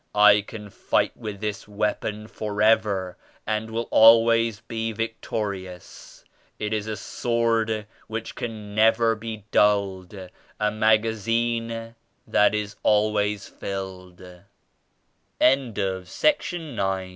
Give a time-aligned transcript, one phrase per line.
[0.15, 6.25] I can fight with this weapon forever and will always be victorious.
[6.57, 10.15] It is a sword which can never be dulled;
[10.59, 11.93] a magazine
[12.33, 14.15] that is always fill